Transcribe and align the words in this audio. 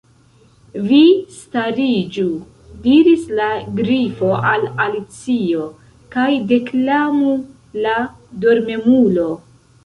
"Vi 0.91 0.99
stariĝu," 1.33 2.23
diris 2.85 3.25
la 3.39 3.49
Grifo 3.81 4.31
al 4.53 4.65
Alicio, 4.87 5.67
"kaj 6.17 6.27
deklamu' 6.53 7.37
la 7.85 7.95
Dormemulo.'" 8.49 9.29